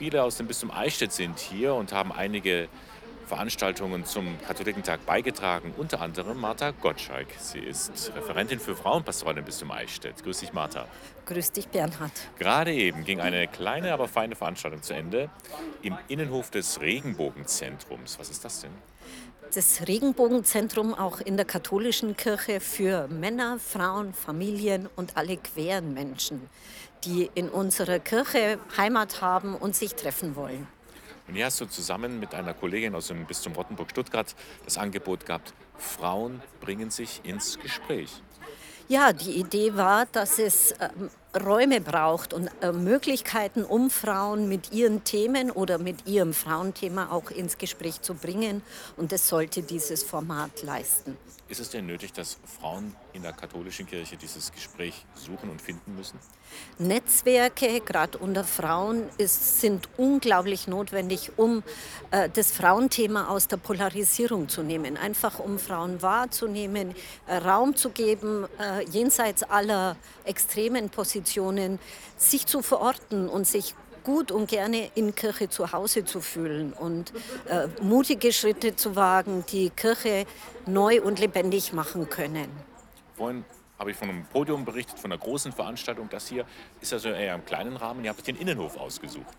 [0.00, 2.68] Viele aus dem Bistum Eichstätt sind hier und haben einige
[3.30, 7.28] Veranstaltungen zum Katholikentag beigetragen, unter anderem Martha Gottschalk.
[7.38, 10.24] Sie ist Referentin für Frauenpastoral im Bistum Eichstätt.
[10.24, 10.88] Grüß dich, Martha.
[11.26, 12.10] Grüß dich, Bernhard.
[12.40, 15.30] Gerade eben ging eine kleine, aber feine Veranstaltung zu Ende
[15.80, 18.18] im Innenhof des Regenbogenzentrums.
[18.18, 18.72] Was ist das denn?
[19.54, 26.50] Das Regenbogenzentrum auch in der katholischen Kirche für Männer, Frauen, Familien und alle queren Menschen,
[27.04, 30.66] die in unserer Kirche Heimat haben und sich treffen wollen.
[31.30, 34.34] Und hier hast du zusammen mit einer Kollegin aus dem Bistum Rottenburg-Stuttgart
[34.64, 38.10] das Angebot gehabt, Frauen bringen sich ins Gespräch.
[38.88, 41.08] Ja, die Idee war, dass es ähm,
[41.38, 47.30] Räume braucht und äh, Möglichkeiten, um Frauen mit ihren Themen oder mit ihrem Frauenthema auch
[47.30, 48.62] ins Gespräch zu bringen.
[48.96, 51.16] Und das sollte dieses Format leisten.
[51.50, 55.96] Ist es denn nötig, dass Frauen in der katholischen Kirche dieses Gespräch suchen und finden
[55.96, 56.18] müssen?
[56.78, 61.64] Netzwerke, gerade unter Frauen, ist, sind unglaublich notwendig, um
[62.12, 64.96] äh, das Frauenthema aus der Polarisierung zu nehmen.
[64.96, 66.94] Einfach um Frauen wahrzunehmen,
[67.26, 71.19] äh, Raum zu geben, äh, jenseits aller extremen Positionen,
[72.16, 77.12] sich zu verorten und sich gut und gerne in Kirche zu Hause zu fühlen und
[77.48, 80.26] äh, mutige Schritte zu wagen, die Kirche
[80.66, 82.48] neu und lebendig machen können.
[83.16, 83.44] Vorhin
[83.78, 86.08] habe ich von einem Podium berichtet, von einer großen Veranstaltung.
[86.10, 86.44] Das hier
[86.80, 88.04] ist also eher im kleinen Rahmen.
[88.04, 89.36] Ihr habt den Innenhof ausgesucht.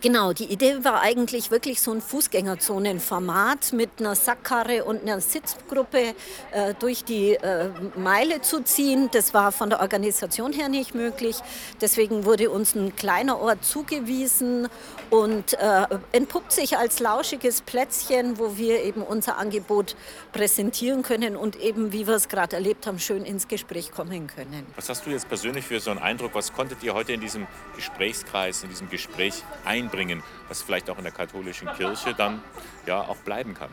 [0.00, 6.14] Genau, die Idee war eigentlich wirklich so ein Fußgängerzonenformat mit einer Sackkarre und einer Sitzgruppe
[6.52, 9.08] äh, durch die äh, Meile zu ziehen.
[9.12, 11.36] Das war von der Organisation her nicht möglich.
[11.80, 14.68] Deswegen wurde uns ein kleiner Ort zugewiesen
[15.10, 19.96] und äh, entpuppt sich als lauschiges Plätzchen, wo wir eben unser Angebot
[20.32, 24.66] präsentieren können und eben, wie wir es gerade erlebt haben, schön ins Gespräch kommen können.
[24.76, 26.34] Was hast du jetzt persönlich für so einen Eindruck?
[26.34, 29.42] Was konntet ihr heute in diesem Gesprächskreis, in diesem Gespräch
[29.78, 32.42] einbringen, was vielleicht auch in der katholischen Kirche dann
[32.86, 33.70] ja auch bleiben kann.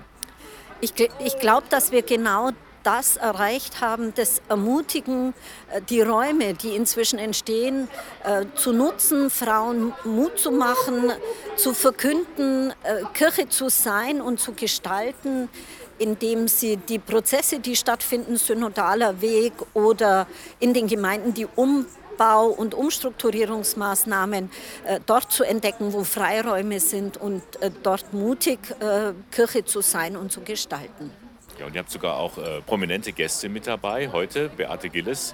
[0.81, 2.51] Ich, ich glaube, dass wir genau
[2.83, 5.33] das erreicht haben, das Ermutigen,
[5.71, 7.87] äh, die Räume, die inzwischen entstehen,
[8.23, 11.11] äh, zu nutzen, Frauen Mut zu machen,
[11.55, 15.49] zu verkünden, äh, Kirche zu sein und zu gestalten,
[15.97, 20.27] indem sie die Prozesse, die stattfinden, synodaler Weg oder
[20.59, 24.49] in den Gemeinden, die um Bau- und Umstrukturierungsmaßnahmen
[24.85, 30.15] äh, dort zu entdecken, wo Freiräume sind und äh, dort mutig äh, Kirche zu sein
[30.15, 31.11] und zu gestalten.
[31.59, 34.09] Ja, und ihr habt sogar auch äh, prominente Gäste mit dabei.
[34.11, 35.33] Heute Beate Gilles.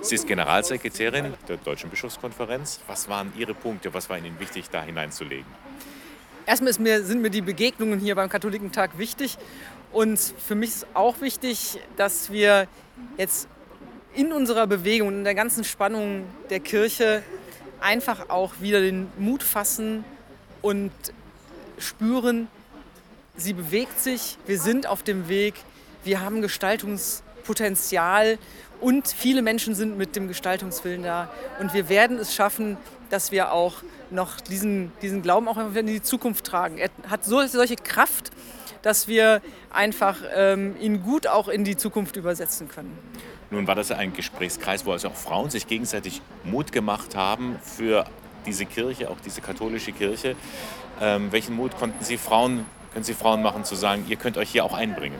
[0.00, 2.80] Sie ist Generalsekretärin der Deutschen Bischofskonferenz.
[2.88, 3.94] Was waren Ihre Punkte?
[3.94, 5.46] Was war Ihnen wichtig, da hineinzulegen?
[6.44, 9.38] Erstmal mir, sind mir die Begegnungen hier beim Katholikentag wichtig.
[9.92, 12.66] Und für mich ist auch wichtig, dass wir
[13.16, 13.48] jetzt
[14.14, 17.22] in unserer Bewegung, in der ganzen Spannung der Kirche
[17.80, 20.04] einfach auch wieder den Mut fassen
[20.62, 20.92] und
[21.78, 22.48] spüren,
[23.36, 25.54] sie bewegt sich, wir sind auf dem Weg,
[26.04, 28.38] wir haben Gestaltungspotenzial
[28.80, 31.30] und viele Menschen sind mit dem Gestaltungswillen da.
[31.58, 32.76] Und wir werden es schaffen,
[33.10, 36.78] dass wir auch noch diesen, diesen Glauben auch in die Zukunft tragen.
[36.78, 38.30] Er hat so, solche Kraft,
[38.82, 42.96] dass wir einfach ähm, ihn gut auch in die Zukunft übersetzen können.
[43.50, 48.06] Nun war das ein Gesprächskreis, wo also auch Frauen sich gegenseitig Mut gemacht haben für
[48.46, 50.36] diese Kirche, auch diese katholische Kirche.
[51.00, 54.50] Ähm, welchen Mut konnten Sie Frauen, können Sie Frauen machen, zu sagen, ihr könnt euch
[54.50, 55.18] hier auch einbringen?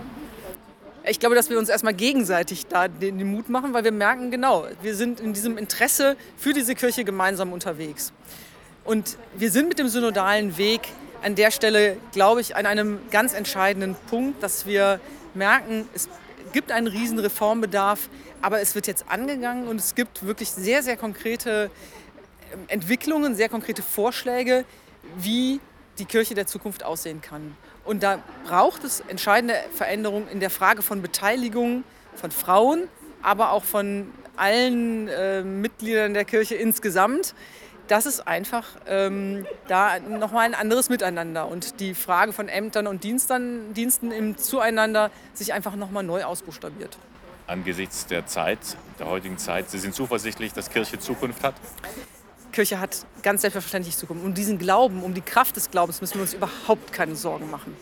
[1.05, 4.31] Ich glaube, dass wir uns erstmal gegenseitig da den, den Mut machen, weil wir merken,
[4.31, 8.13] genau, wir sind in diesem Interesse für diese Kirche gemeinsam unterwegs.
[8.85, 10.83] Und wir sind mit dem synodalen Weg
[11.23, 15.01] an der Stelle, glaube ich, an einem ganz entscheidenden Punkt, dass wir
[15.35, 16.09] merken, es
[16.53, 18.09] gibt einen riesen Reformbedarf,
[18.43, 21.71] aber es wird jetzt angegangen und es gibt wirklich sehr, sehr konkrete
[22.53, 24.65] ähm, Entwicklungen, sehr konkrete Vorschläge,
[25.17, 25.61] wie
[25.99, 27.57] die Kirche der Zukunft aussehen kann.
[27.85, 31.85] Und da braucht es entscheidende Veränderungen in der Frage von Beteiligung
[32.15, 32.89] von Frauen,
[33.23, 37.35] aber auch von allen äh, Mitgliedern der Kirche insgesamt
[37.91, 43.03] das ist einfach ähm, da nochmal ein anderes Miteinander und die Frage von Ämtern und
[43.03, 46.97] Dienstern, Diensten im Zueinander sich einfach nochmal neu ausbuchstabiert.
[47.49, 48.59] Angesichts der Zeit,
[49.01, 51.55] der heutigen Zeit, Sie sind zuversichtlich, dass Kirche Zukunft hat?
[52.53, 54.25] Kirche hat ganz selbstverständlich Zukunft.
[54.25, 57.77] Um diesen Glauben, um die Kraft des Glaubens müssen wir uns überhaupt keine Sorgen machen.